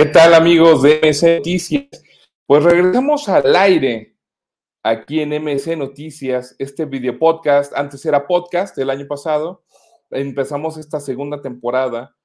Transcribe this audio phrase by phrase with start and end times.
[0.00, 2.02] ¿Qué tal amigos de MC Noticias?
[2.46, 4.16] Pues regresamos al aire
[4.82, 9.62] aquí en MC Noticias, este video podcast, antes era podcast el año pasado,
[10.10, 12.16] empezamos esta segunda temporada.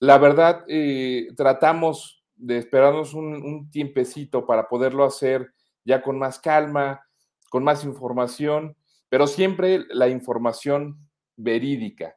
[0.00, 5.52] La verdad, eh, tratamos de esperarnos un, un tiempecito para poderlo hacer
[5.84, 7.06] ya con más calma,
[7.50, 8.76] con más información,
[9.08, 12.16] pero siempre la información verídica.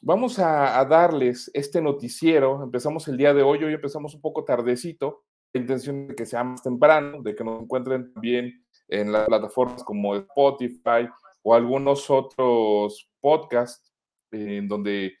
[0.00, 2.62] Vamos a, darles este noticiero.
[2.62, 5.24] Empezamos el día de hoy, hoy empezamos un poco tardecito.
[5.52, 9.82] La intención de que sea más temprano, de que nos encuentren también en las plataformas
[9.82, 11.08] como Spotify
[11.42, 13.92] o algunos otros podcasts
[14.30, 15.14] en donde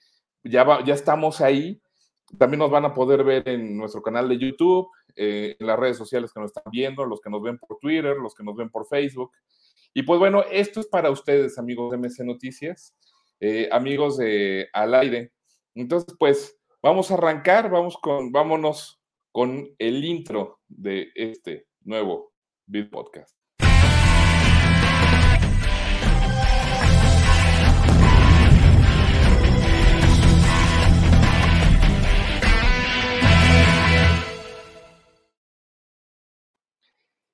[0.44, 1.82] ya, ya estamos ahí.
[2.38, 5.96] También nos van a poder ver en nuestro canal de YouTube, eh, en las redes
[5.96, 8.70] sociales que nos están viendo, los que nos ven por Twitter, los que nos ven
[8.70, 9.32] por Facebook.
[9.92, 12.94] Y pues bueno, esto es para ustedes, amigos de MC Noticias.
[13.40, 15.32] Eh, amigos de Al Aire.
[15.76, 22.32] Entonces, pues vamos a arrancar, vamos con, vámonos con el intro de este nuevo
[22.66, 23.36] Bit Podcast.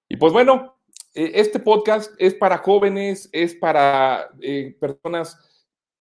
[0.06, 0.77] Y pues bueno,
[1.14, 5.53] eh, este podcast es para jóvenes, es para eh, personas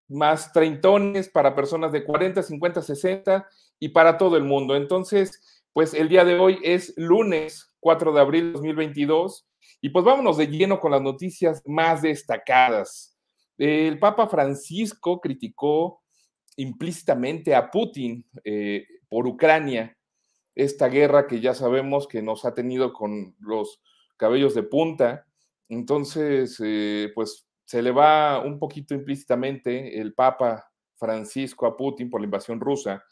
[0.08, 4.76] más treintones, para personas de 40, 50, 60 y para todo el mundo.
[4.76, 9.46] Entonces, pues el día de hoy es lunes 4 de abril de 2022
[9.80, 13.18] y pues vámonos de lleno con las noticias más destacadas.
[13.58, 16.02] El Papa Francisco criticó
[16.56, 19.96] implícitamente a Putin eh, por Ucrania,
[20.54, 23.82] esta guerra que ya sabemos que nos ha tenido con los
[24.16, 25.26] cabellos de punta.
[25.68, 32.20] Entonces, eh, pues se le va un poquito implícitamente el Papa Francisco a Putin por
[32.20, 33.02] la invasión rusa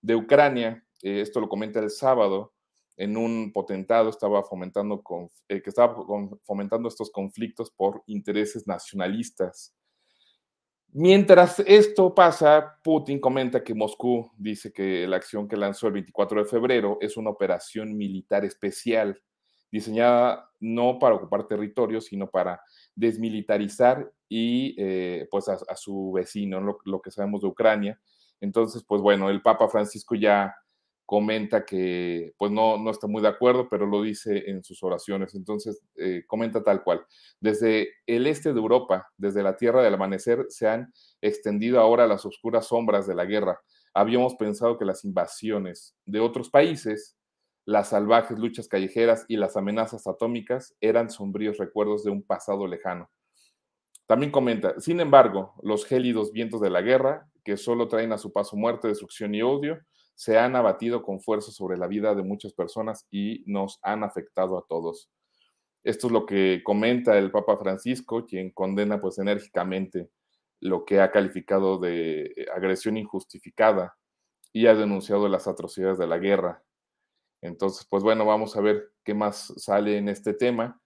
[0.00, 0.84] de Ucrania.
[1.02, 2.52] Eh, esto lo comenta el sábado
[2.96, 5.02] en un potentado estaba fomentando
[5.48, 5.96] eh, que estaba
[6.44, 9.74] fomentando estos conflictos por intereses nacionalistas.
[10.94, 16.42] Mientras esto pasa, Putin comenta que Moscú dice que la acción que lanzó el 24
[16.42, 19.18] de febrero es una operación militar especial
[19.72, 22.62] diseñada no para ocupar territorio, sino para
[22.94, 28.00] desmilitarizar y eh, pues a, su vecino, lo, que sabemos de Ucrania.
[28.40, 30.54] Entonces, pues bueno, el Papa Francisco ya
[31.04, 35.34] comenta que pues no, no está muy de acuerdo, pero lo dice en sus oraciones.
[35.34, 37.04] Entonces, eh, comenta tal cual.
[37.40, 42.24] Desde el este de Europa, desde la tierra del amanecer, se han extendido ahora las
[42.24, 43.60] oscuras sombras de la guerra.
[43.94, 47.16] Habíamos pensado que las invasiones de otros países
[47.64, 53.10] las salvajes luchas callejeras y las amenazas atómicas eran sombríos recuerdos de un pasado lejano.
[54.06, 58.32] También comenta, sin embargo, los gélidos vientos de la guerra, que solo traen a su
[58.32, 59.78] paso muerte, destrucción y odio,
[60.14, 64.58] se han abatido con fuerza sobre la vida de muchas personas y nos han afectado
[64.58, 65.10] a todos.
[65.84, 70.10] Esto es lo que comenta el Papa Francisco, quien condena pues enérgicamente
[70.60, 73.96] lo que ha calificado de agresión injustificada
[74.52, 76.62] y ha denunciado las atrocidades de la guerra
[77.42, 80.80] entonces, pues bueno, vamos a ver qué más sale en este tema.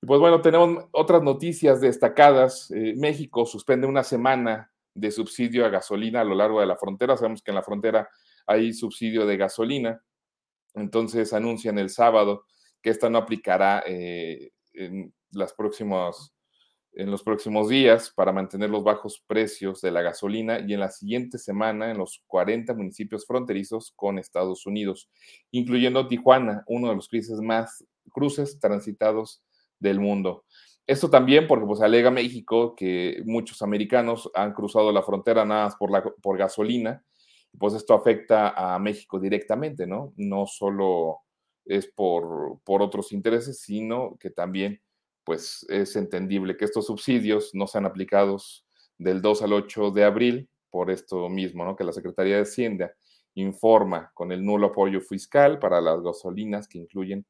[0.00, 2.70] Y pues bueno, tenemos otras noticias destacadas.
[2.70, 7.16] Eh, México suspende una semana de subsidio a gasolina a lo largo de la frontera.
[7.16, 8.08] Sabemos que en la frontera
[8.46, 10.00] hay subsidio de gasolina.
[10.74, 12.44] Entonces anuncian el sábado
[12.80, 16.35] que esta no aplicará eh, en las próximas
[16.96, 20.90] en los próximos días para mantener los bajos precios de la gasolina y en la
[20.90, 25.10] siguiente semana en los 40 municipios fronterizos con Estados Unidos,
[25.50, 29.42] incluyendo Tijuana, uno de los cruces más cruces transitados
[29.78, 30.44] del mundo.
[30.86, 35.76] Esto también porque pues alega México que muchos americanos han cruzado la frontera nada más
[35.76, 37.04] por, la, por gasolina,
[37.58, 40.14] pues esto afecta a México directamente, ¿no?
[40.16, 41.18] No solo
[41.66, 44.80] es por, por otros intereses, sino que también
[45.26, 48.64] pues es entendible que estos subsidios no sean aplicados
[48.96, 51.74] del 2 al 8 de abril por esto mismo, ¿no?
[51.74, 52.94] que la Secretaría de Hacienda
[53.34, 57.26] informa con el nulo apoyo fiscal para las gasolinas que incluyen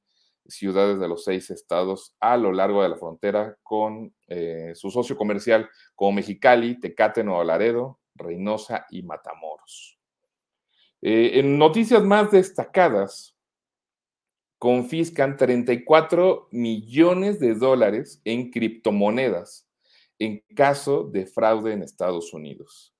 [0.46, 5.16] ciudades de los seis estados a lo largo de la frontera con eh, su socio
[5.16, 9.98] comercial como Mexicali, Tecate, Nuevo Laredo, Reynosa y Matamoros.
[11.00, 13.35] Eh, en noticias más destacadas,
[14.58, 19.68] confiscan 34 millones de dólares en criptomonedas
[20.18, 22.94] en caso de fraude en Estados Unidos.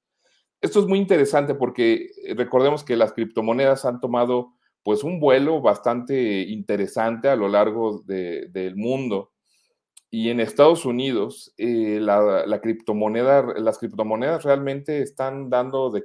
[0.61, 5.61] Esto es muy interesante porque eh, recordemos que las criptomonedas han tomado pues un vuelo
[5.61, 9.33] bastante interesante a lo largo del mundo.
[10.11, 16.05] Y en Estados Unidos, eh, la, criptomoneda, las criptomonedas realmente están dando de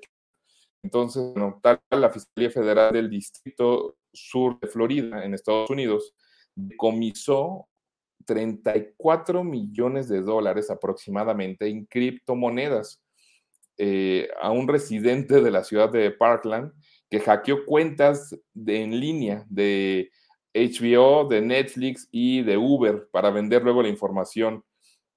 [0.83, 1.62] Entonces, bueno,
[1.92, 6.16] la Fiscalía Federal del Distrito Sur de Florida, en Estados Unidos,
[6.56, 7.68] decomisó
[8.25, 13.01] 34 millones de dólares aproximadamente en criptomonedas
[13.78, 16.72] eh, a un residente de la ciudad de Parkland
[17.10, 18.36] que hackeó cuentas
[18.66, 20.12] en línea de
[20.54, 24.63] HBO, de Netflix y de Uber para vender luego la información.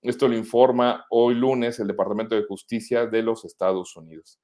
[0.03, 4.39] Esto lo informa hoy lunes el Departamento de Justicia de los Estados Unidos.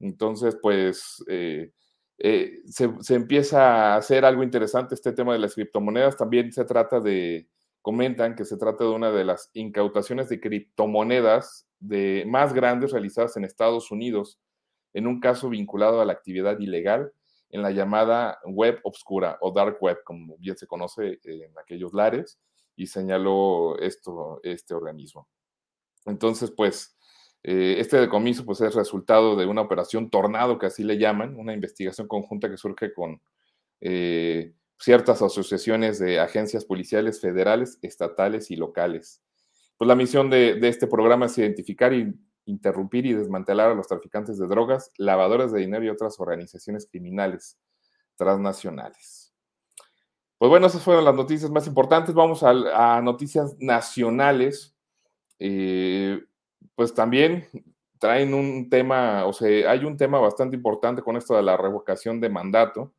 [0.00, 1.72] Entonces, pues eh,
[2.18, 6.16] eh, se, se, empieza a hacer algo interesante este tema de las criptomonedas.
[6.16, 7.48] También se trata de,
[7.84, 13.36] comentan que se trata de una de las incautaciones de criptomonedas de, más grandes realizadas
[13.36, 14.40] en Estados Unidos,
[14.94, 17.12] en un caso vinculado a la actividad ilegal
[17.50, 22.40] en la llamada web obscura o dark web, como bien se conoce en aquellos lares,
[22.74, 25.28] y señaló esto, este organismo.
[26.06, 26.96] Entonces, pues,
[27.44, 31.52] eh, este decomiso pues, es resultado de una operación tornado, que así le llaman, una
[31.52, 33.20] investigación conjunta que surge con
[33.82, 39.22] eh, ciertas asociaciones de agencias policiales federales, estatales y locales.
[39.76, 42.14] Pues la misión de, de este programa es identificar y
[42.46, 47.58] interrumpir y desmantelar a los traficantes de drogas, lavadores de dinero y otras organizaciones criminales
[48.16, 49.34] transnacionales.
[50.38, 52.14] Pues bueno, esas fueron las noticias más importantes.
[52.14, 54.74] Vamos a, noticias nacionales.
[55.38, 56.22] Eh,
[56.74, 57.48] pues también
[57.98, 62.20] traen un tema, o sea, hay un tema bastante importante con esto de la revocación
[62.20, 62.92] de mandato.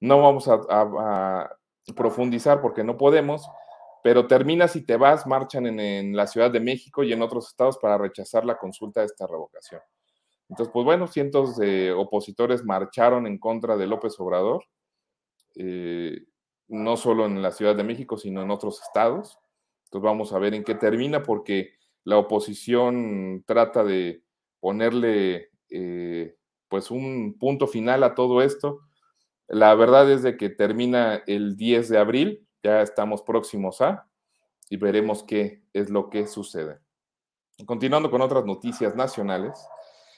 [0.00, 1.50] No vamos a
[1.94, 3.48] profundizar porque no podemos,
[4.02, 7.78] pero terminas y te vas, marchan en, la Ciudad de México y en otros estados
[7.78, 9.80] para rechazar la consulta de esta revocación.
[10.48, 14.64] Entonces, pues bueno, cientos de opositores marcharon en contra de López Obrador,
[15.56, 16.24] eh,
[16.68, 19.38] no solo en la Ciudad de México, sino en otros estados.
[19.84, 24.22] Entonces vamos a ver en qué termina, porque la oposición trata de
[24.60, 26.36] ponerle eh,
[26.68, 28.80] pues un punto final a todo esto.
[29.46, 34.08] La verdad es de que termina el 10 de abril, ya estamos próximos a
[34.68, 36.78] y veremos qué es lo que sucede.
[37.66, 39.58] Continuando con otras noticias nacionales,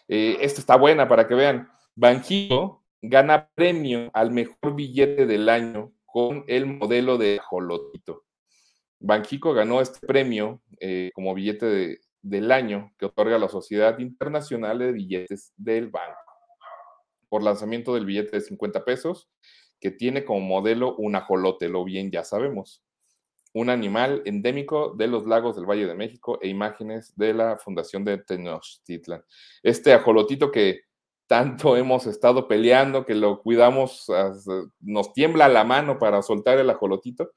[0.09, 1.71] eh, esta está buena para que vean.
[1.95, 8.25] Banjico gana premio al mejor billete del año con el modelo de Jolotito.
[9.01, 14.93] Banjico ganó este premio eh, como billete del año que otorga la Sociedad Internacional de
[14.93, 16.31] Billetes del Banco
[17.31, 19.31] por lanzamiento del billete de 50 pesos
[19.81, 22.85] que tiene como modelo un ajolote, lo bien ya sabemos.
[23.55, 28.05] Un animal endémico de los lagos del Valle de México e imágenes de la Fundación
[28.05, 29.25] de Tenochtitlan.
[29.63, 30.83] Este ajolotito que
[31.27, 34.07] tanto hemos estado peleando, que lo cuidamos,
[34.81, 37.31] nos tiembla la mano para soltar el ajolotito,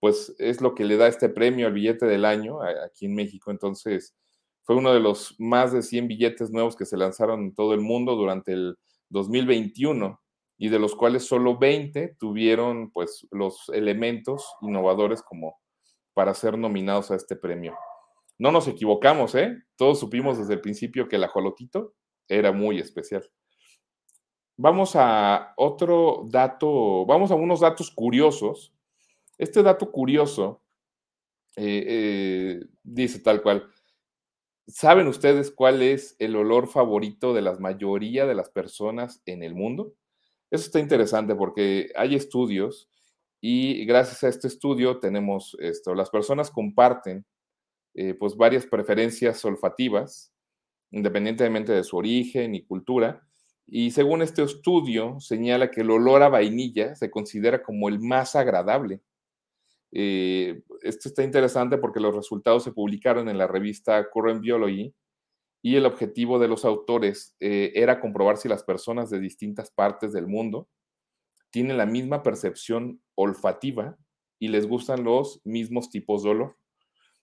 [0.00, 3.50] pues es lo que le da este premio al billete del año aquí en México.
[3.50, 4.16] Entonces,
[4.62, 7.80] fue uno de los más de 100 billetes nuevos que se lanzaron en todo el
[7.80, 8.76] mundo durante el
[9.10, 10.20] 2021
[10.58, 15.58] y de los cuales solo 20 tuvieron pues los elementos innovadores como
[16.14, 17.76] para ser nominados a este premio.
[18.38, 19.56] No nos equivocamos, ¿eh?
[19.76, 21.94] Todos supimos desde el principio que el ajolotito
[22.28, 23.28] era muy especial.
[24.56, 28.74] Vamos a otro dato, vamos a unos datos curiosos.
[29.40, 30.60] Este dato curioso
[31.56, 33.70] eh, eh, dice tal cual.
[34.68, 39.54] ¿Saben ustedes cuál es el olor favorito de la mayoría de las personas en el
[39.54, 39.94] mundo?
[40.50, 42.90] Eso está interesante porque hay estudios
[43.40, 47.24] y gracias a este estudio tenemos esto, las personas comparten
[47.94, 50.34] eh, pues varias preferencias olfativas,
[50.90, 53.26] independientemente de su origen y cultura,
[53.66, 58.36] y según este estudio señala que el olor a vainilla se considera como el más
[58.36, 59.00] agradable.
[59.92, 64.94] Eh, esto está interesante porque los resultados se publicaron en la revista Current Biology
[65.62, 70.12] y el objetivo de los autores eh, era comprobar si las personas de distintas partes
[70.12, 70.68] del mundo
[71.50, 73.98] tienen la misma percepción olfativa
[74.38, 76.56] y les gustan los mismos tipos de olor,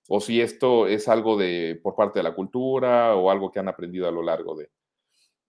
[0.07, 3.67] o si esto es algo de por parte de la cultura o algo que han
[3.67, 4.69] aprendido a lo largo de.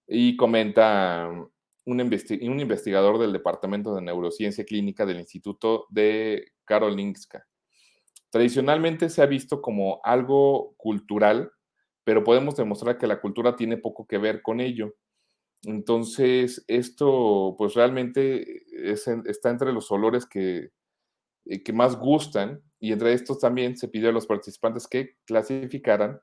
[0.07, 1.29] Y comenta
[1.85, 7.47] un, un investigador del Departamento de Neurociencia Clínica del Instituto de Karolinska.
[8.31, 11.51] Tradicionalmente se ha visto como algo cultural
[12.09, 14.95] pero podemos demostrar que la cultura tiene poco que ver con ello.
[15.65, 20.71] Entonces, esto pues realmente está entre los olores que,
[21.45, 26.19] eh, que más gustan y entre estos también se pidió a los participantes que clasificaran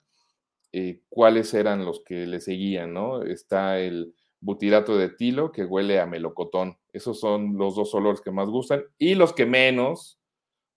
[0.71, 3.21] eh, cuáles eran los que le seguían, ¿no?
[3.21, 6.79] Está el butirato de etilo que huele a melocotón.
[6.93, 10.19] Esos son los dos olores que más gustan y los que menos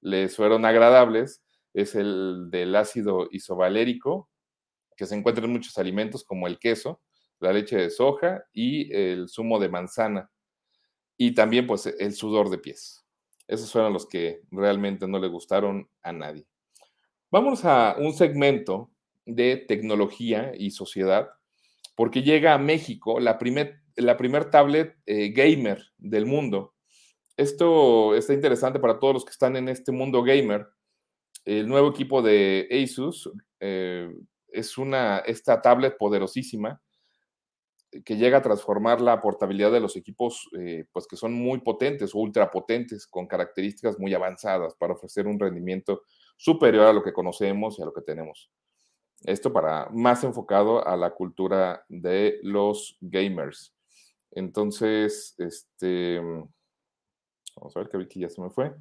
[0.00, 1.42] les fueron agradables
[1.74, 4.28] es el del ácido isovalérico
[4.96, 7.00] que se encuentra en muchos alimentos como el queso,
[7.38, 10.30] la leche de soja y el zumo de manzana.
[11.16, 13.04] Y también pues el sudor de pies.
[13.46, 16.46] Esos fueron los que realmente no le gustaron a nadie.
[17.30, 18.90] Vamos a un segmento
[19.24, 21.30] de tecnología y sociedad,
[21.94, 26.74] porque llega a México la primer, la primer tablet eh, gamer del mundo.
[27.38, 30.66] Esto está interesante para todos los que están en este mundo gamer.
[31.44, 33.30] El nuevo equipo de Asus
[33.60, 34.12] eh,
[34.48, 36.82] es una, esta tablet poderosísima
[38.04, 42.12] que llega a transformar la portabilidad de los equipos, eh, pues que son muy potentes
[42.12, 46.02] o ultra potentes, con características muy avanzadas para ofrecer un rendimiento
[46.36, 48.50] superior a lo que conocemos y a lo que tenemos.
[49.22, 53.76] Esto para más enfocado a la cultura de los gamers.
[54.32, 56.20] Entonces, este,
[57.60, 58.72] vamos a ver que aquí ya se me fue.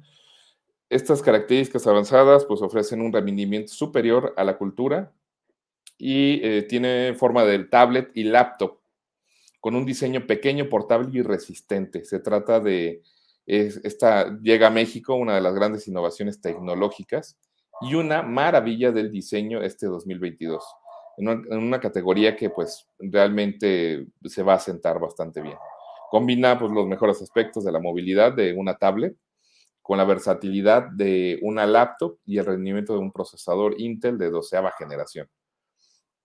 [0.88, 5.12] Estas características avanzadas pues ofrecen un rendimiento superior a la cultura
[5.98, 8.78] y eh, tiene forma del tablet y laptop
[9.60, 12.04] con un diseño pequeño, portable y resistente.
[12.04, 13.02] Se trata de,
[13.46, 17.36] esta llega a México, una de las grandes innovaciones tecnológicas
[17.80, 20.64] y una maravilla del diseño este 2022,
[21.18, 25.56] en una, categoría que pues realmente se va a sentar bastante bien.
[26.10, 29.16] Combina pues, los mejores aspectos de la movilidad de una tablet
[29.82, 34.72] con la versatilidad de una laptop y el rendimiento de un procesador Intel de doceava
[34.72, 35.28] generación.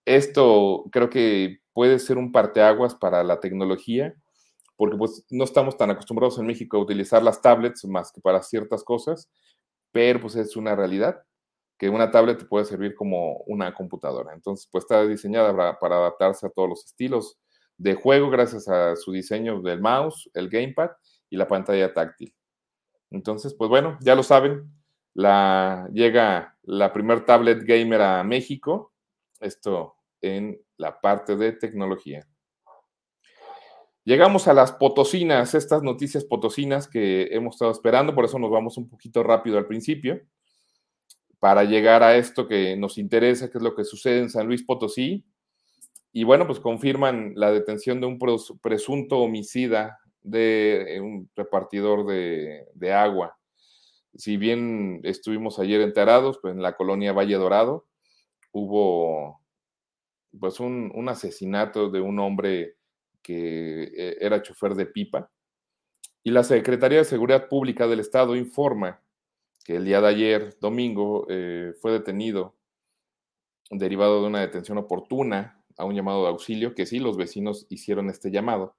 [0.05, 4.13] Esto creo que puede ser un parteaguas para la tecnología,
[4.75, 8.41] porque pues no estamos tan acostumbrados en México a utilizar las tablets más que para
[8.41, 9.31] ciertas cosas,
[9.93, 11.23] pero pues es una realidad
[11.77, 14.33] que una tablet puede servir como una computadora.
[14.33, 17.37] Entonces, pues está diseñada para, adaptarse a todos los estilos
[17.77, 20.91] de juego gracias a su diseño del mouse, el gamepad
[21.29, 22.33] y la pantalla táctil.
[23.11, 24.71] Entonces, pues bueno, ya lo saben,
[25.13, 28.93] la, llega la primer tablet gamer a México
[29.43, 32.27] esto en la parte de tecnología.
[34.05, 38.77] Llegamos a las potosinas, estas noticias potosinas que hemos estado esperando, por eso nos vamos
[38.77, 40.21] un poquito rápido al principio,
[41.39, 44.63] para llegar a esto que nos interesa, que es lo que sucede en San Luis
[44.63, 45.25] Potosí.
[46.13, 48.19] Y bueno, pues confirman la detención de un
[48.61, 53.37] presunto homicida de un repartidor de, de agua.
[54.15, 57.87] Si bien estuvimos ayer enterados, pues en la colonia Valle Dorado,
[58.51, 59.41] hubo
[60.39, 62.77] pues un, asesinato de un hombre
[63.21, 65.29] que eh, era chofer de pipa.
[66.23, 69.01] Y la Secretaría de Seguridad Pública del Estado informa
[69.65, 72.55] que el día de ayer, domingo, eh, fue detenido
[73.69, 78.09] derivado de una detención oportuna a un llamado de auxilio, que sí, los vecinos hicieron
[78.09, 78.75] este llamado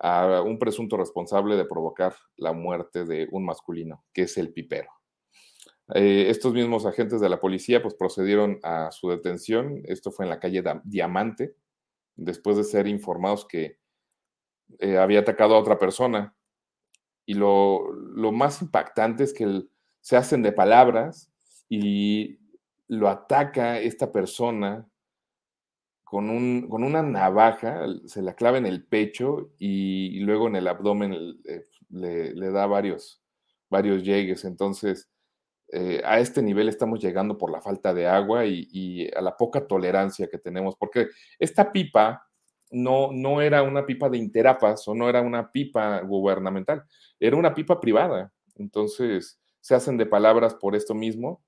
[0.00, 4.90] a un presunto responsable de provocar la muerte de un masculino, que es el pipero.
[5.94, 9.82] Eh, estos mismos agentes de la policía pues procedieron a su detención.
[9.84, 11.54] Esto fue en la calle Diamante,
[12.14, 13.78] después de ser informados que
[14.78, 16.34] eh, había atacado a otra persona.
[17.24, 17.92] Y lo,
[18.32, 19.64] más impactante es que
[20.00, 21.30] se hacen de palabras
[21.68, 22.38] y
[22.86, 24.88] lo ataca esta persona
[26.08, 30.66] con, un, con una navaja, se la clava en el pecho y, luego en el
[30.66, 31.12] abdomen
[31.44, 33.22] eh, le, le, da varios,
[33.68, 34.46] varios llegues.
[34.46, 35.10] Entonces,
[35.70, 39.66] eh, a este nivel estamos llegando por la falta de agua y, a la poca
[39.66, 42.26] tolerancia que tenemos, porque esta pipa
[42.70, 46.84] no, no era una pipa de Interapas o no era una pipa gubernamental,
[47.20, 48.32] era una pipa privada.
[48.54, 51.42] Entonces se hacen de palabras por esto mismo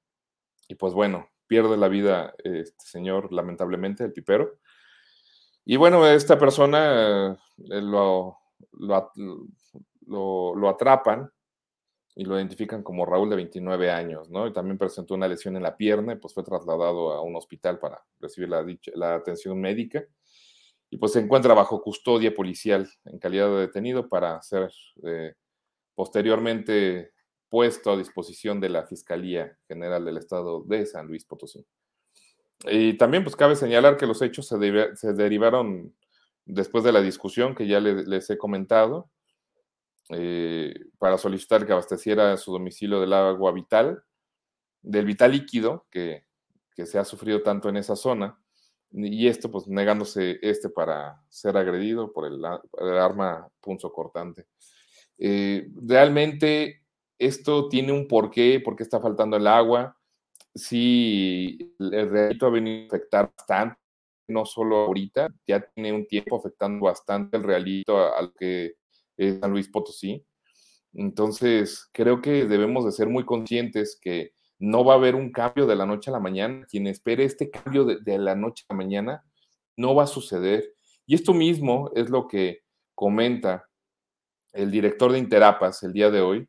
[0.68, 4.60] y pues bueno, pierde la vida este señor, lamentablemente, el pipero.
[5.64, 8.38] Y bueno, esta persona eh, lo,
[10.06, 11.28] lo atrapan
[12.14, 14.46] y lo identifican como Raúl de 29 años, ¿no?
[14.46, 17.80] Y también presentó una lesión en la pierna y pues fue trasladado a un hospital
[17.80, 18.64] para recibir la,
[18.94, 20.04] la atención médica
[20.88, 24.70] y pues se encuentra bajo custodia policial en calidad de detenido para ser
[25.04, 25.34] eh,
[25.96, 27.10] posteriormente
[27.50, 31.66] puesto a disposición de la Fiscalía General del Estado de San Luis Potosí.
[32.64, 34.56] Y también pues cabe señalar que los hechos se,
[34.96, 35.94] se derivaron
[36.44, 39.10] después de la discusión que ya les he comentado,
[40.12, 44.02] eh, para solicitar que abasteciera su domicilio del agua vital,
[44.82, 46.24] del vital líquido que,
[46.84, 48.40] se ha sufrido tanto en esa zona,
[48.90, 52.42] y esto pues negándose este para ser agredido por el,
[52.98, 54.46] arma punzo cortante.
[55.18, 56.79] Eh, realmente
[57.20, 59.96] esto tiene un porqué, porque está faltando el agua.
[60.54, 63.78] Sí, el realito ha venido a afectar bastante,
[64.28, 68.74] no solo ahorita, ya tiene un tiempo afectando bastante el realito al que
[69.16, 70.24] San Luis Potosí.
[70.94, 75.66] Entonces, creo que debemos de ser muy conscientes que no va a haber un cambio
[75.66, 76.66] de la noche a la mañana.
[76.68, 79.24] Quien espere este cambio de, la noche a la mañana
[79.76, 80.72] no va a suceder.
[81.06, 82.62] Y esto mismo es lo que
[82.94, 83.68] comenta
[84.52, 86.48] el director de Interapas el día de hoy,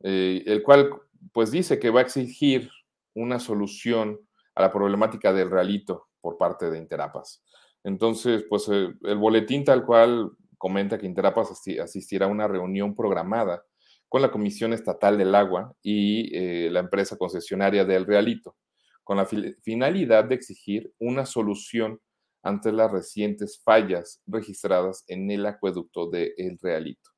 [0.00, 0.90] eh, el cual
[1.32, 2.70] pues dice que va a exigir
[3.14, 4.20] una solución
[4.54, 7.44] a la problemática del realito por parte de Interapas.
[7.84, 13.62] Entonces, pues eh, el boletín tal cual comenta que Interapas asistirá a una reunión programada
[14.08, 18.56] con la Comisión Estatal del Agua y eh, la empresa concesionaria del Realito,
[19.04, 19.26] con la
[19.62, 22.00] finalidad de exigir una solución
[22.42, 27.10] ante las recientes fallas registradas en el acueducto de El Realito.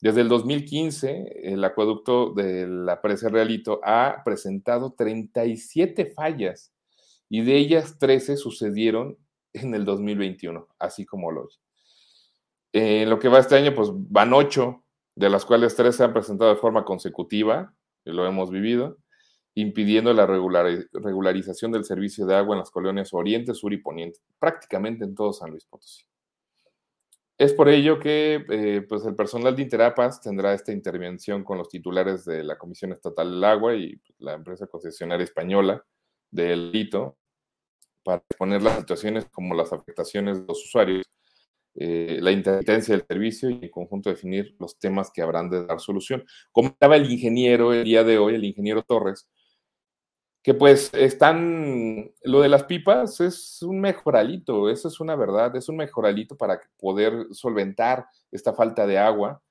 [0.00, 6.72] Desde el 2015, el acueducto de la presa Realito ha presentado 37 fallas
[7.28, 9.16] y de ellas 13 sucedieron
[9.54, 11.48] en el 2021, así como lo.
[12.72, 14.84] En lo que va este año, pues van 8,
[15.14, 17.74] de las cuales 3 se han presentado de forma consecutiva,
[18.04, 18.98] lo hemos vivido,
[19.54, 25.04] impidiendo la regularización del servicio de agua en las colonias Oriente, Sur y Poniente, prácticamente
[25.04, 26.04] en todo San Luis Potosí.
[27.38, 31.68] Es por ello que eh, pues el personal de Interapas tendrá esta intervención con los
[31.68, 35.84] titulares de la Comisión Estatal del Agua y pues, la empresa concesionaria española
[36.30, 37.18] del Lito
[38.02, 41.04] para exponer las situaciones como las afectaciones de los usuarios,
[41.74, 45.80] eh, la intermitencia del servicio y en conjunto definir los temas que habrán de dar
[45.80, 46.24] solución.
[46.52, 49.28] Comentaba el ingeniero el día de hoy, el ingeniero Torres,
[50.46, 55.68] que pues están, lo de las pipas es un mejoralito, eso es una verdad, es
[55.68, 59.42] un mejoralito para poder solventar esta falta de agua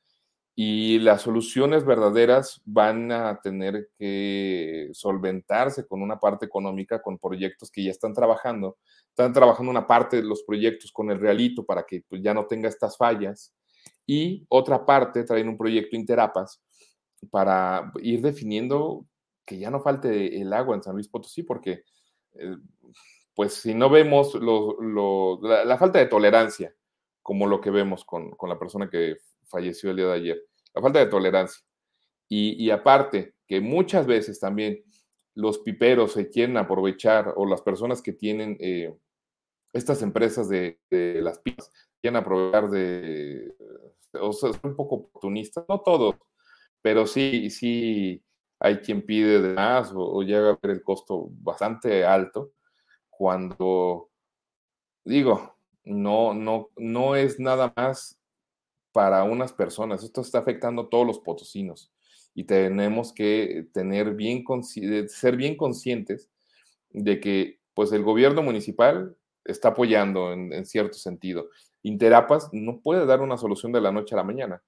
[0.55, 7.69] y las soluciones verdaderas van a tener que solventarse con una parte económica, con proyectos
[7.69, 8.77] que ya están trabajando.
[9.09, 12.45] Están trabajando una parte de los proyectos con el realito para que pues, ya no
[12.45, 13.53] tenga estas fallas
[14.05, 16.61] y otra parte traen un proyecto Interapas
[17.29, 19.05] para ir definiendo
[19.45, 21.83] que ya no falte el agua en San Luis Potosí, porque
[22.33, 22.57] eh,
[23.33, 26.73] pues si no vemos la, falta de tolerancia,
[27.21, 30.41] como lo que vemos con, la persona que falleció el día de ayer,
[30.73, 31.63] la falta de tolerancia.
[32.27, 34.83] Y, aparte, que muchas veces también
[35.35, 38.97] los piperos se quieren aprovechar o las personas que tienen eh,
[39.73, 43.53] estas empresas de, las pipas quieren aprovechar de,
[44.13, 46.15] o sea, son un poco oportunistas, no todos,
[46.81, 48.23] pero sí, sí,
[48.65, 52.53] hay quien pide de más o, llega a ver el costo bastante alto,
[53.11, 54.09] cuando
[55.03, 58.19] digo, no, no, no es nada más
[58.91, 61.93] para unas personas, esto está afectando a todos los potosinos
[62.33, 64.43] y tenemos que tener bien,
[65.09, 66.31] ser bien conscientes
[66.89, 71.49] de que pues el gobierno municipal está apoyando en, en cierto sentido.
[71.83, 74.63] Interapas no puede dar una solución de la noche a la mañana.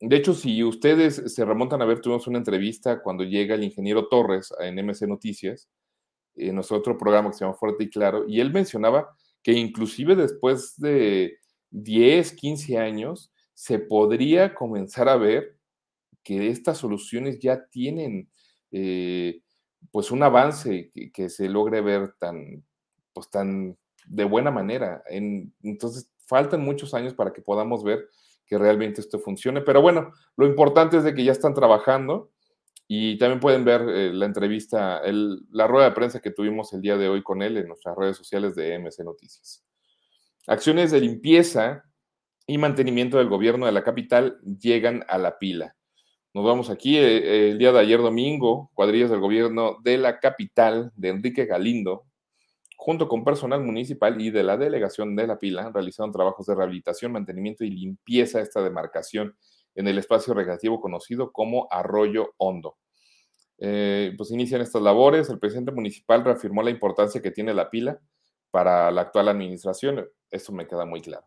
[0.00, 4.08] De hecho, si ustedes se remontan a ver, tuvimos una entrevista cuando llega el ingeniero
[4.08, 5.68] Torres en MC Noticias,
[6.34, 10.16] en nuestro otro programa que se llama Fuerte y Claro, y él mencionaba que inclusive
[10.16, 11.38] después de
[11.70, 15.58] 10, 15 años, se podría comenzar a ver
[16.22, 18.30] que estas soluciones ya tienen
[18.70, 19.42] eh,
[19.90, 22.64] pues un avance que, se logre ver tan,
[23.12, 25.02] pues tan de buena manera.
[25.62, 28.08] entonces, faltan muchos años para que podamos ver
[28.50, 29.60] que realmente esto funcione.
[29.60, 32.32] Pero bueno, lo importante es de que ya están trabajando
[32.88, 35.00] y también pueden ver eh, la entrevista,
[35.52, 38.16] la rueda de prensa que tuvimos el día de hoy con él en nuestras redes
[38.16, 39.64] sociales de MC Noticias.
[40.48, 41.84] Acciones de limpieza
[42.44, 45.76] y mantenimiento del gobierno de la capital llegan a la pila.
[46.34, 50.90] Nos vamos aquí eh, el día de ayer domingo, cuadrillas del gobierno de la capital
[50.96, 52.06] de Enrique Galindo,
[52.80, 57.12] junto con personal municipal y de la delegación de La Pila, realizaron trabajos de rehabilitación,
[57.12, 59.36] mantenimiento y limpieza de esta demarcación
[59.74, 62.78] en el espacio recreativo conocido como Arroyo Hondo.
[63.58, 65.28] Eh, pues inician estas labores.
[65.28, 68.00] El presidente municipal reafirmó la importancia que tiene la pila
[68.50, 70.08] para la actual administración.
[70.30, 71.26] Eso me queda muy claro.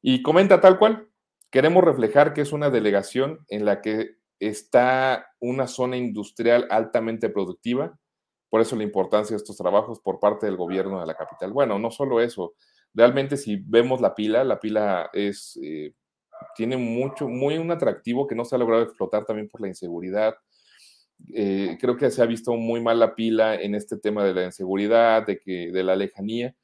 [0.00, 1.08] Y comenta tal cual,
[1.50, 7.98] queremos reflejar que es una delegación en la que está una zona industrial altamente productiva,
[8.54, 11.52] por eso la importancia de estos trabajos por parte del gobierno de la capital.
[11.52, 12.54] Bueno, no solo eso,
[12.94, 15.92] realmente si vemos la pila, la pila es, eh,
[16.54, 20.36] tiene mucho, muy un atractivo que no se ha logrado explotar también por la inseguridad.
[21.34, 24.44] Eh, creo que se ha visto muy mal la pila en este tema de la
[24.44, 26.54] inseguridad, de, que, de la lejanía,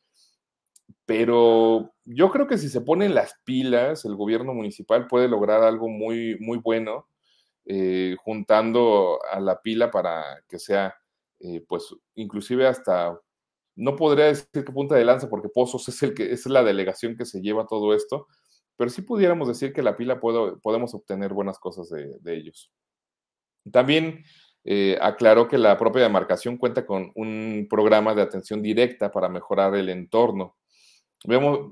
[1.05, 5.88] pero yo creo que si se ponen las pilas, el gobierno municipal puede lograr algo
[5.88, 7.09] muy, muy bueno,
[7.66, 10.94] eh, juntando a la pila para que sea
[11.40, 13.18] eh, pues inclusive hasta,
[13.74, 17.16] no podría decir que punta de lanza, porque Pozos es, el que, es la delegación
[17.16, 18.26] que se lleva todo esto,
[18.76, 22.70] pero sí pudiéramos decir que la pila puedo, podemos obtener buenas cosas de, ellos.
[23.72, 24.24] También
[24.64, 29.74] eh, aclaró que la propia demarcación cuenta con un programa de atención directa para mejorar
[29.74, 30.57] el entorno.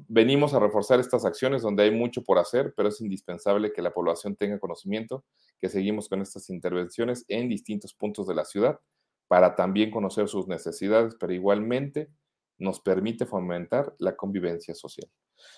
[0.08, 3.94] Venimos a reforzar estas acciones donde hay mucho por hacer, pero es indispensable que la
[3.94, 5.24] población tenga conocimiento
[5.58, 8.78] que seguimos con estas intervenciones en distintos puntos de la ciudad
[9.28, 12.10] para también conocer sus necesidades, pero igualmente
[12.58, 15.08] nos permite fomentar la convivencia social.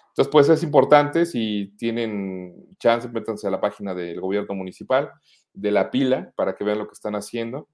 [0.09, 5.11] Entonces, pues es importante, si tienen chance, métanse a la página del gobierno municipal,
[5.55, 7.69] de la pila, para que vean lo que están haciendo.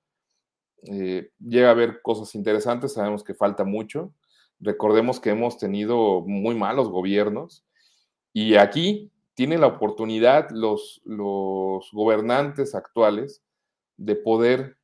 [0.85, 4.13] Eh, llega a haber cosas interesantes, sabemos que falta mucho.
[4.61, 7.65] Recordemos que hemos tenido muy malos gobiernos
[8.33, 13.43] y aquí tienen la oportunidad los, los gobernantes actuales
[13.97, 14.77] de poder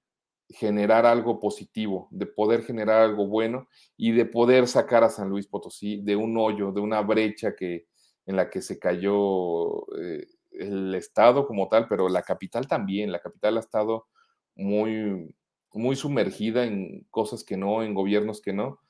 [0.53, 5.47] generar algo positivo, de poder generar algo bueno y de poder sacar a San Luis
[5.47, 7.87] Potosí de un hoyo, de una brecha que,
[8.27, 13.13] en la que se cayó eh, el Estado como tal, pero la capital también.
[13.13, 14.07] La capital ha estado
[14.55, 15.35] muy,
[15.73, 18.81] muy sumergida en cosas que no, en gobiernos que no.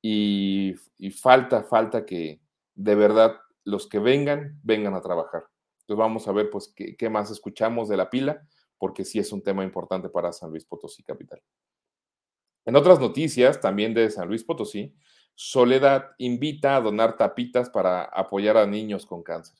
[0.00, 0.74] Y,
[1.22, 2.40] falta, falta que
[2.74, 5.44] de verdad los que vengan, vengan a trabajar.
[5.80, 8.42] Entonces vamos a ver pues qué, qué más escuchamos de la pila
[8.78, 11.40] porque sí es un tema importante para San Luis Potosí Capital.
[12.66, 14.94] En otras noticias, también de San Luis Potosí,
[15.36, 19.58] Soledad invita a donar tapitas para apoyar a niños con cáncer.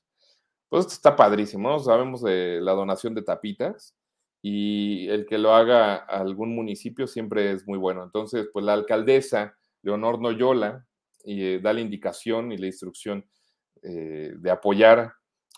[0.69, 1.79] Pues esto está padrísimo, ¿no?
[1.81, 3.97] Sabemos de la donación de tapitas
[4.41, 8.05] y el que lo haga algún municipio siempre es muy bueno.
[8.05, 10.87] Entonces, pues la alcaldesa Leonor Noyola
[11.25, 13.27] eh, da la indicación y la instrucción
[13.83, 15.15] eh, de apoyar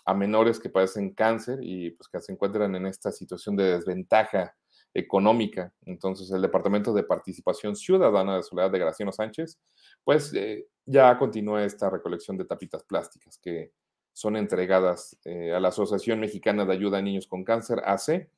[0.07, 4.55] a menores que padecen cáncer y pues que se encuentran en esta situación de desventaja
[4.93, 5.73] económica.
[5.85, 9.59] Entonces, el Departamento de Participación Ciudadana de Soledad de Graciano Sánchez,
[10.05, 13.73] pues eh, ya continúa esta recolección de tapitas plásticas que
[14.13, 18.29] son entregadas eh, a la Asociación Mexicana de Ayuda a Niños con Cáncer, AC,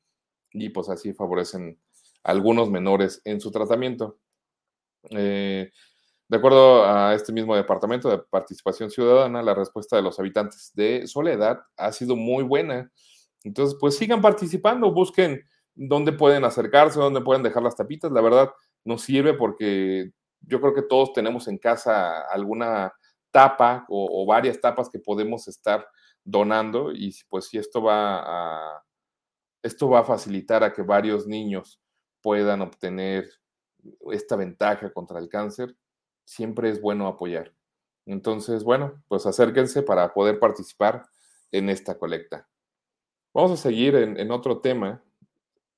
[0.50, 1.78] y pues así favorecen
[2.24, 4.18] algunos menores en su tratamiento.
[5.10, 5.70] Eh,
[6.30, 11.08] de acuerdo a este mismo Departamento de Participación Ciudadana, la respuesta de los habitantes de
[11.08, 12.88] Soledad ha sido muy buena.
[13.42, 15.42] Entonces, pues sigan participando, busquen
[15.74, 18.12] dónde pueden acercarse, dónde pueden dejar las tapitas.
[18.12, 18.48] La verdad,
[18.84, 20.12] nos sirve porque
[20.42, 22.92] yo creo que todos tenemos en casa alguna
[23.32, 25.84] tapa o, varias tapas que podemos estar
[26.22, 28.84] donando y pues si esto va
[29.64, 31.80] esto va a facilitar a que varios niños
[32.22, 33.28] puedan obtener
[34.12, 35.74] esta ventaja contra el cáncer
[36.30, 37.52] siempre es bueno apoyar.
[38.06, 41.08] Entonces, bueno, pues acérquense para poder participar
[41.50, 42.48] en esta colecta.
[43.34, 45.02] Vamos a seguir en, otro tema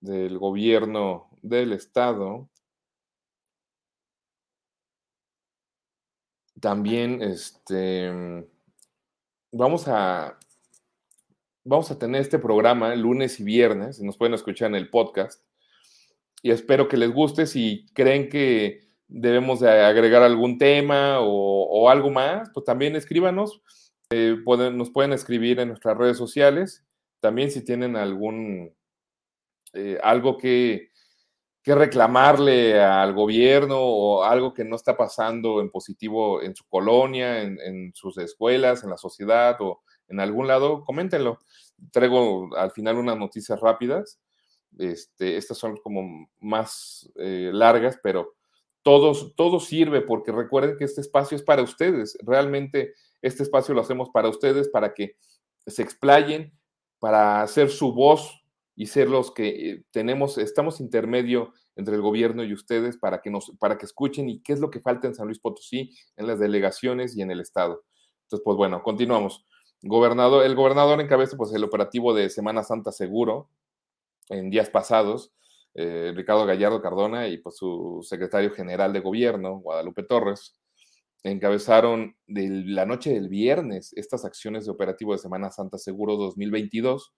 [0.01, 2.51] del gobierno del estado.
[6.61, 8.47] También, este,
[9.53, 10.39] vamos a,
[11.65, 15.43] vamos a tener este programa lunes y viernes, nos pueden escuchar en el podcast.
[16.43, 17.47] Y espero que les guste.
[17.47, 23.61] Si creen que debemos de agregar algún tema o, algo más, pues también escríbanos.
[24.11, 24.37] Eh,
[24.73, 26.85] nos pueden escribir en nuestras redes sociales.
[27.21, 28.75] También si tienen algún,
[29.75, 30.91] eh, algo que,
[31.63, 37.43] que reclamarle al gobierno o algo que no está pasando en positivo en su colonia,
[37.43, 41.39] en, sus escuelas, en la sociedad o en algún lado, coméntenlo.
[41.91, 44.21] Traigo al final unas noticias rápidas.
[44.79, 48.35] Este, estas son como más eh, largas, pero
[48.83, 52.17] todo, sirve porque recuerden que este espacio es para ustedes.
[52.25, 55.17] Realmente este espacio lo hacemos para ustedes, para que
[55.67, 56.53] se explayen,
[56.99, 58.43] para hacer su voz
[58.75, 63.31] y ser los que eh, tenemos, estamos intermedio entre el gobierno y ustedes para que
[63.31, 66.27] nos, para que escuchen y qué es lo que falta en San Luis Potosí, en
[66.27, 67.85] las delegaciones y en el estado.
[68.25, 69.47] Entonces, pues bueno, continuamos.
[69.83, 73.51] Gobernador, el gobernador encabeza pues el operativo de Semana Santa Seguro
[74.29, 75.33] en días pasados
[75.75, 80.61] eh, Ricardo Gallardo Cardona y pues, su secretario general de gobierno, Guadalupe Torres,
[81.23, 87.13] encabezaron de la noche del viernes estas acciones de operativo de Semana Santa Seguro 2022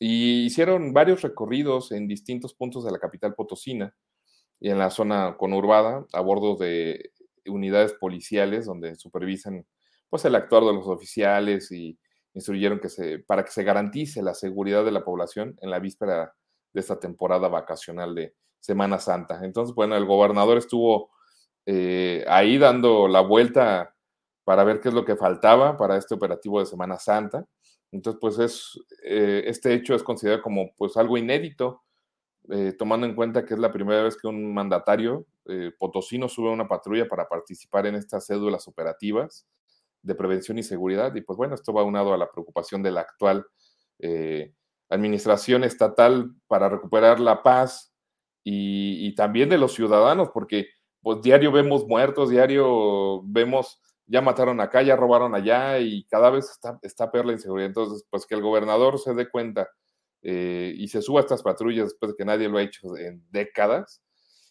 [0.00, 3.94] y hicieron varios recorridos en distintos puntos de la capital potosina
[4.58, 7.12] y en la zona conurbada a bordo de
[7.46, 9.66] unidades policiales donde supervisan
[10.08, 11.98] pues el actuar de los oficiales y
[12.34, 12.88] instruyeron que
[13.26, 16.34] para que se garantice la seguridad de la población en la víspera
[16.72, 19.40] de esta temporada vacacional de Semana Santa.
[19.42, 21.10] Entonces, bueno, el gobernador estuvo
[21.66, 23.94] eh, ahí dando la vuelta
[24.44, 27.46] para ver qué es lo que faltaba para este operativo de Semana Santa.
[27.92, 31.82] Entonces, pues es, eh, este hecho es considerado como pues algo inédito,
[32.50, 35.26] eh, tomando en cuenta que es la primera vez que un mandatario
[35.80, 39.48] potosino sube a una patrulla para participar en estas cédulas operativas
[40.00, 41.12] de prevención y seguridad.
[41.16, 43.44] Y pues bueno, esto va unado a la preocupación de la actual
[44.90, 47.94] administración estatal para recuperar la paz
[48.44, 50.68] y, también de los ciudadanos, porque
[51.02, 56.50] pues diario vemos muertos, diario vemos ya mataron acá, ya robaron allá y cada vez
[56.50, 57.68] está, está peor la inseguridad.
[57.68, 59.68] Entonces, pues que el gobernador se dé cuenta
[60.22, 63.24] eh, y se suba a estas patrullas después de que nadie lo ha hecho en
[63.30, 64.02] décadas.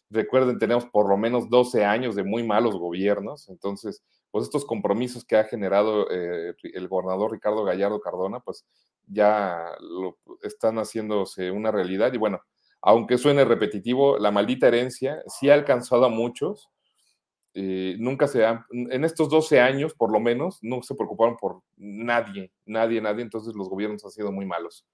[0.09, 5.25] Recuerden, tenemos por lo menos 12 años de muy malos gobiernos, entonces, pues estos compromisos
[5.25, 8.65] que ha generado eh, el gobernador Ricardo Gallardo Cardona, pues
[9.09, 12.41] ya lo, están haciéndose una realidad y bueno,
[12.81, 16.69] aunque suene repetitivo, la maldita herencia sí ha alcanzado a muchos.
[17.53, 21.61] Eh, nunca se han, en estos 12 años, por lo menos, no se preocuparon por
[21.75, 23.23] nadie, nadie, nadie.
[23.23, 24.85] Entonces los gobiernos han sido muy malos.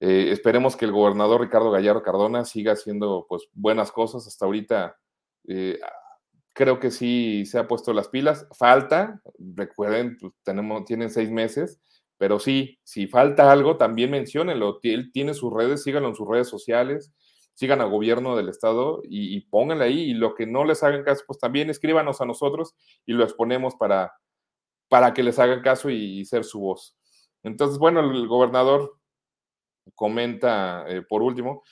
[0.00, 4.26] Eh, esperemos que el gobernador Ricardo Gallardo Cardona siga haciendo pues buenas cosas.
[4.26, 4.96] Hasta ahorita
[5.48, 5.78] eh,
[6.52, 8.46] creo que sí se ha puesto las pilas.
[8.52, 11.80] Falta, recuerden, pues, tenemos, tienen seis meses
[12.18, 14.80] pero sí, si falta algo, también menciónenlo.
[14.82, 17.12] Él tiene sus redes, síganlo en sus redes sociales,
[17.54, 20.00] sigan al gobierno del estado y, y pónganle ahí.
[20.00, 22.74] Y lo que no les hagan caso, pues también escríbanos a nosotros
[23.06, 24.12] y lo exponemos para,
[24.88, 26.96] para que les hagan caso y, ser su voz.
[27.42, 28.98] Entonces, bueno, el, gobernador
[29.94, 31.62] comenta, eh, por último,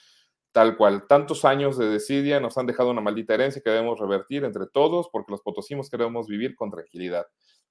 [0.53, 4.45] tal cual, tantos años de desidia nos han dejado una maldita herencia que debemos revertir
[4.45, 7.27] entre todos porque los potosimos queremos vivir con tranquilidad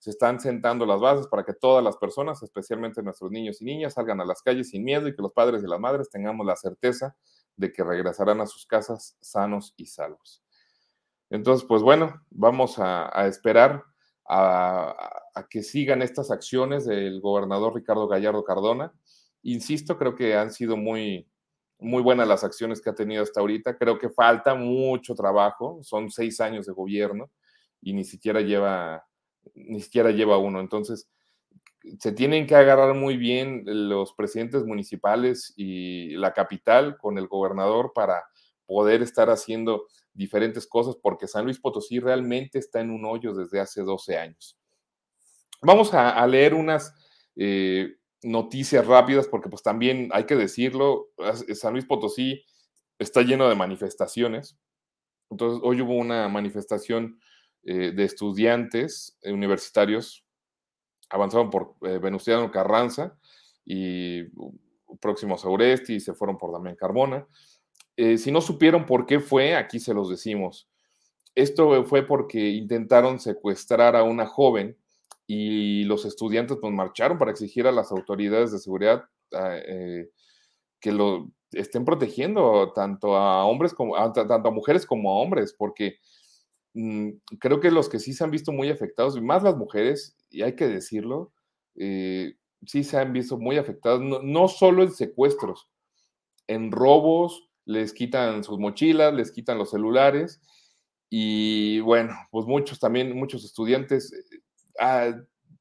[0.06, 3.96] se están sentando las bases para que todas las personas, especialmente nuestros niños y niñas,
[3.96, 6.56] salgan a las calles sin miedo y que los padres y las madres tengamos la
[6.56, 7.15] certeza
[7.56, 10.44] de que regresarán a sus casas sanos y salvos.
[11.32, 13.84] Entonces, pues bueno, vamos a, esperar
[14.30, 14.96] a,
[15.50, 18.94] que sigan estas acciones del gobernador Ricardo Gallardo Cardona.
[19.41, 21.28] Insisto, creo que han sido muy,
[21.80, 23.76] muy buenas las acciones que ha tenido hasta ahorita.
[23.76, 25.80] Creo que falta mucho trabajo.
[25.82, 27.32] Son seis años de gobierno
[27.82, 29.04] y ni siquiera lleva
[29.53, 30.60] ni siquiera lleva uno.
[30.60, 31.08] Entonces,
[31.99, 37.91] se tienen que agarrar muy bien los presidentes municipales y la capital con el gobernador
[37.93, 38.23] para
[38.65, 43.60] poder estar haciendo diferentes cosas, porque San Luis Potosí realmente está en un hoyo desde
[43.60, 44.58] hace 12 años.
[45.62, 46.93] Vamos a, leer unas
[47.36, 51.10] eh, noticias rápidas, porque pues también hay que decirlo,
[51.53, 52.43] San Luis Potosí
[52.97, 54.58] está lleno de manifestaciones.
[55.29, 57.19] Entonces, hoy hubo una manifestación
[57.67, 60.23] eh, de estudiantes universitarios
[61.10, 63.17] avanzaron por eh, Venustiano Carranza
[63.65, 64.21] y
[65.01, 67.28] próximos a Uresti y se fueron por Damián Carbona.
[67.97, 70.69] Eh, si no supieron por qué fue, aquí se los decimos.
[71.34, 74.78] Esto fue porque intentaron secuestrar a una joven
[75.25, 79.58] y los estudiantes pues, marcharon para exigir a las autoridades de seguridad ah,
[80.80, 85.97] que lo estén protegiendo tanto a hombres como tanto a mujeres como a hombres, porque
[87.39, 90.41] creo que los que sí se han visto muy afectados, y más las mujeres, y
[90.41, 91.31] hay que decirlo,
[91.75, 92.35] eh,
[92.65, 95.69] sí se han visto muy afectados, no, solo en secuestros,
[96.47, 100.41] en robos, les quitan sus mochilas, les quitan los celulares,
[101.09, 104.39] y bueno, pues muchos también, muchos estudiantes eh,
[104.79, 105.13] ah,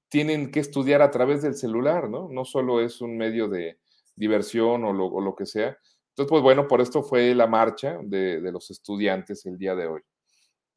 [0.09, 2.29] tienen que estudiar a través del celular, ¿no?
[2.29, 3.79] No solo es un medio de
[4.17, 5.77] diversión o lo, que sea.
[6.11, 10.03] Entonces, pues bueno, por esto fue la marcha de los estudiantes el día de hoy.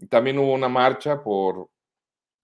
[0.10, 1.70] También hubo una marcha por,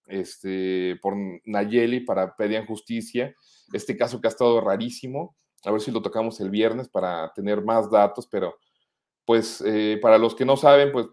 [0.08, 3.36] este, por Nayeli para pedir justicia.
[3.72, 5.36] Este caso que ha estado rarísimo.
[5.66, 8.56] A ver si lo tocamos el viernes para tener más datos, pero
[9.26, 11.08] pues eh, para los que no saben, pues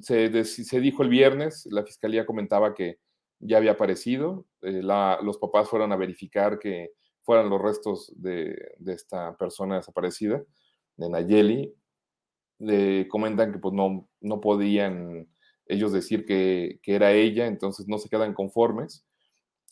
[0.00, 2.98] se, se, dijo el viernes, la fiscalía comentaba que
[3.38, 6.92] ya había aparecido, eh, los papás fueron a verificar que
[7.22, 10.42] fueran los restos de, de esta persona desaparecida,
[10.96, 11.74] de Nayeli.
[12.58, 15.28] Le comentan que pues no, no podían
[15.72, 19.04] ellos decir que, era ella, entonces no se quedan conformes.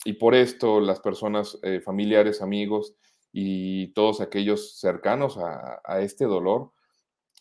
[0.03, 2.95] Y por esto las personas, eh, familiares, amigos
[3.31, 6.71] y todos aquellos cercanos a, este dolor,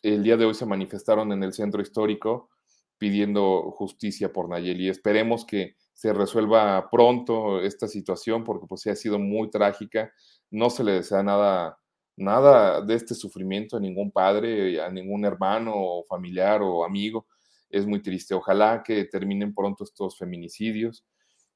[0.02, 2.50] el día de hoy se manifestaron en el centro histórico
[2.98, 4.88] pidiendo justicia por Nayeli.
[4.88, 10.12] Esperemos que se resuelva pronto esta situación porque pues ha sido muy trágica.
[10.50, 11.78] No se le desea nada,
[12.16, 17.26] nada de este sufrimiento a ningún padre, a ningún hermano o familiar o amigo
[17.70, 18.34] es muy triste.
[18.34, 21.04] Ojalá que terminen pronto estos feminicidios.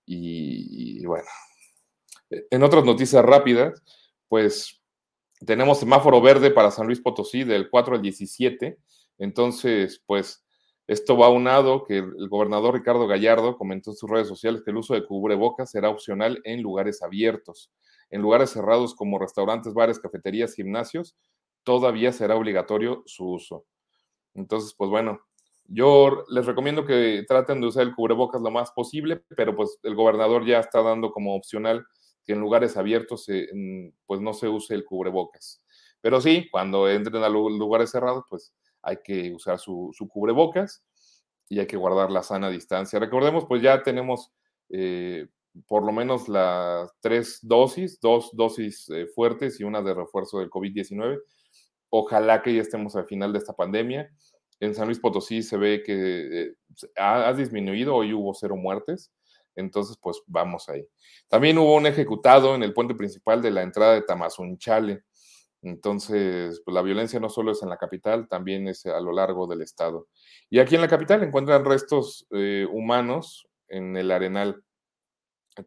[0.07, 1.27] Y, bueno,
[2.31, 3.83] en otras noticias rápidas,
[4.29, 4.83] pues
[5.45, 8.79] tenemos semáforo verde para San Luis Potosí del 4 al 17.
[9.19, 10.45] Entonces, pues
[10.87, 14.77] esto va unado que el gobernador Ricardo Gallardo comentó en sus redes sociales que el
[14.77, 17.71] uso de cubrebocas será opcional en lugares abiertos.
[18.11, 21.17] En lugares cerrados como restaurantes, bares, cafeterías, gimnasios,
[21.63, 23.65] todavía será obligatorio su uso.
[24.35, 25.21] Entonces, pues bueno,
[25.67, 29.95] yo les recomiendo que traten de usar el cubrebocas lo más posible, pero pues el
[29.95, 31.87] gobernador ya está dando como opcional
[32.25, 33.27] que en lugares abiertos
[34.07, 35.63] pues no se use el cubrebocas.
[36.01, 40.85] Pero sí, cuando entren a lugares cerrados, pues hay que usar su, cubrebocas
[41.49, 42.99] y hay que guardar la sana distancia.
[42.99, 44.33] Recordemos, pues ya tenemos
[44.69, 45.29] eh,
[45.67, 50.51] por lo menos las tres dosis, dos dosis eh, fuertes y una de refuerzo del
[50.51, 51.21] COVID-19.
[51.91, 54.11] Ojalá que ya estemos al final de esta pandemia.
[54.65, 56.55] En San Luis Potosí se ve que
[56.97, 59.13] ha, ha disminuido, hoy hubo cero muertes.
[59.57, 60.87] Entonces, pues vamos ahí.
[61.29, 65.05] También hubo un ejecutado en el puente principal de la entrada de Tamazunchale.
[65.63, 69.47] Entonces, pues la violencia no solo es en la capital, también es a lo largo
[69.47, 70.09] del estado.
[70.51, 74.63] Y aquí en la capital encuentran restos eh, humanos en el arenal.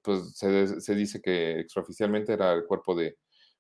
[0.04, 3.18] Pues se, se, dice que extraoficialmente era el cuerpo de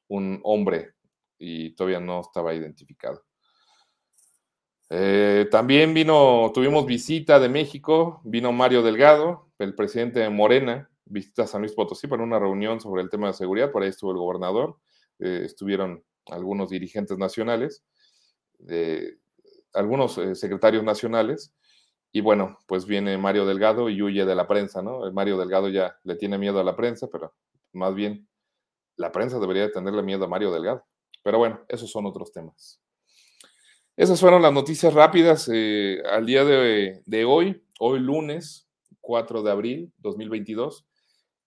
[0.10, 0.94] un hombre
[1.38, 3.27] y todavía no estaba identificado.
[4.90, 11.44] Eh, también vino, tuvimos visita de México, vino Mario Delgado, el presidente de Morena, visita
[11.44, 14.12] a San Luis Potosí para una reunión sobre el tema de seguridad, por ahí estuvo
[14.12, 14.78] el gobernador,
[15.20, 17.84] eh, estuvieron algunos dirigentes nacionales,
[19.74, 21.54] algunos eh, secretarios nacionales,
[22.12, 25.12] y bueno, pues viene Mario Delgado y huye de la prensa, ¿no?
[25.12, 27.34] Mario Delgado ya le tiene miedo a la prensa, pero
[27.74, 28.28] más bien
[28.96, 30.86] la prensa debería tenerle miedo a Mario Delgado.
[31.24, 32.80] Pero bueno, esos son otros temas.
[33.98, 38.70] Esas fueron las noticias rápidas eh, al día de, hoy, hoy lunes
[39.02, 40.86] 4 de abril 2022.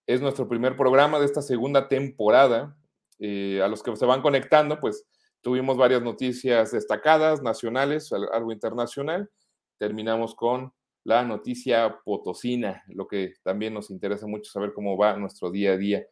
[0.05, 2.75] Es nuestro primer programa de esta segunda temporada.
[3.19, 5.07] Eh, a los que se van conectando, pues
[5.39, 9.31] tuvimos varias noticias destacadas, nacionales, algo internacional.
[9.77, 10.73] Terminamos con
[11.05, 15.77] la noticia potosina, lo que también nos interesa mucho saber cómo va nuestro día a
[15.77, 16.05] día.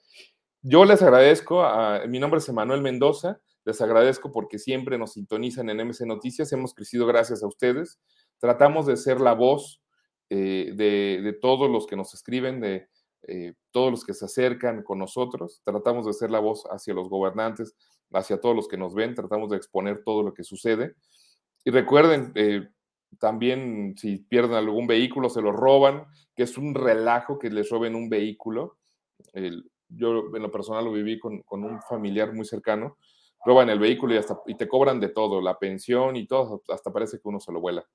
[0.62, 5.69] Yo les agradezco, a, mi nombre es Emanuel Mendoza, les agradezco porque siempre nos sintonizan
[5.69, 6.51] en MC Noticias.
[6.51, 7.99] Hemos crecido gracias a ustedes.
[8.39, 9.79] Tratamos de ser la voz
[10.32, 12.88] eh, de, todos los que nos escriben, de
[13.27, 15.62] eh, todos los que se acercan con nosotros.
[15.63, 17.75] Tratamos de ser la voz hacia los gobernantes,
[18.12, 19.13] hacia todos los que nos ven.
[19.13, 20.95] Tratamos de exponer todo lo que sucede.
[21.63, 22.69] Y recuerden, eh,
[23.19, 26.05] también si pierden algún vehículo, se lo roban,
[26.36, 28.79] que es un relajo que les roben un vehículo.
[29.89, 32.97] yo en lo personal lo viví con, con un familiar muy cercano
[33.45, 36.91] roban el vehículo y, hasta, y te cobran de todo, la pensión y todo, hasta
[36.91, 37.86] parece que uno se lo vuela.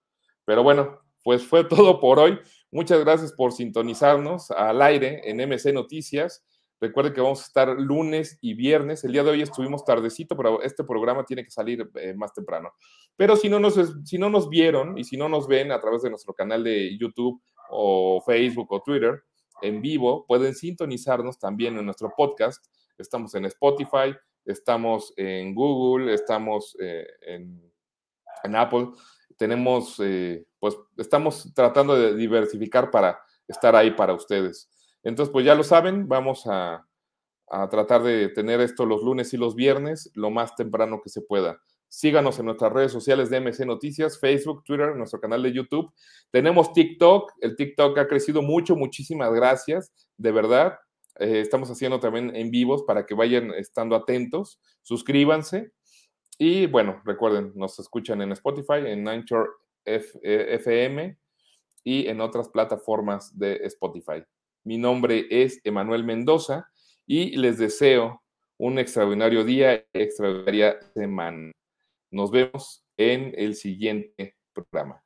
[0.44, 2.38] Pero bueno, pues fue todo por hoy.
[2.70, 6.44] Muchas gracias por sintonizarnos al aire en MC Noticias.
[6.80, 9.04] Recuerden que vamos a estar lunes y viernes.
[9.04, 12.72] El día de hoy estuvimos tardecito, pero este programa tiene que salir eh, más temprano.
[13.16, 16.02] Pero si no, nos, si no nos vieron y si no nos ven a través
[16.02, 19.22] de nuestro canal de YouTube o Facebook o Twitter
[19.62, 22.62] en vivo, pueden sintonizarnos también en nuestro podcast.
[22.98, 27.72] Estamos en Spotify, estamos en Google, estamos eh, en,
[28.54, 28.88] Apple,
[29.38, 34.70] tenemos, eh, pues estamos tratando de diversificar para estar ahí para ustedes.
[35.02, 36.87] Entonces, pues ya lo saben, vamos a,
[37.48, 41.22] a tratar de tener esto los lunes y los viernes lo más temprano que se
[41.22, 41.59] pueda.
[41.88, 45.92] Síganos en nuestras redes sociales de MC Noticias, Facebook, Twitter, nuestro canal de YouTube.
[46.33, 47.35] Tenemos TikTok.
[47.40, 48.74] El TikTok ha crecido mucho.
[48.74, 49.92] Muchísimas gracias.
[50.16, 50.76] De verdad.
[51.18, 54.61] Eh, estamos haciendo también en vivos para que vayan estando atentos.
[54.83, 55.72] Suscríbanse.
[56.38, 59.50] Y bueno, recuerden, nos escuchan en Spotify, en Anchor
[59.85, 61.16] FM eh,
[61.85, 64.24] y en otras plataformas de Spotify.
[64.64, 66.68] Mi nombre es Emanuel Mendoza
[67.07, 68.22] y les deseo
[68.59, 71.53] un extraordinario día, extraordinaria semana.
[72.11, 75.03] Nos vemos en el siguiente programa.